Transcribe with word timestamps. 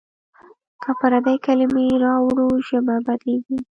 که 0.81 0.91
پردۍ 0.99 1.35
کلمې 1.45 1.87
راوړو 2.03 2.47
ژبه 2.67 2.95
بدلېږي. 3.05 3.57